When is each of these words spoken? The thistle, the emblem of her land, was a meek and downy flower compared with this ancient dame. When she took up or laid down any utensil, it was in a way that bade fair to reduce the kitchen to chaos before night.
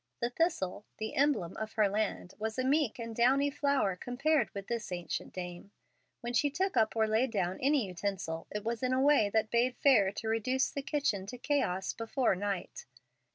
The 0.19 0.31
thistle, 0.31 0.83
the 0.97 1.13
emblem 1.13 1.55
of 1.57 1.73
her 1.73 1.87
land, 1.87 2.33
was 2.39 2.57
a 2.57 2.63
meek 2.65 2.97
and 2.97 3.15
downy 3.15 3.51
flower 3.51 3.95
compared 3.95 4.49
with 4.55 4.65
this 4.65 4.91
ancient 4.91 5.31
dame. 5.31 5.69
When 6.21 6.33
she 6.33 6.49
took 6.49 6.75
up 6.75 6.95
or 6.95 7.05
laid 7.07 7.29
down 7.29 7.59
any 7.61 7.85
utensil, 7.85 8.47
it 8.49 8.63
was 8.63 8.81
in 8.81 8.93
a 8.93 8.99
way 8.99 9.29
that 9.29 9.51
bade 9.51 9.75
fair 9.77 10.11
to 10.13 10.27
reduce 10.27 10.71
the 10.71 10.81
kitchen 10.81 11.27
to 11.27 11.37
chaos 11.37 11.93
before 11.93 12.33
night. 12.35 12.87